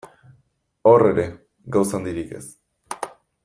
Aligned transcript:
Hor 0.91 1.05
ere, 1.09 1.25
gauza 1.77 1.97
handirik 1.99 2.35
ez. 2.41 2.45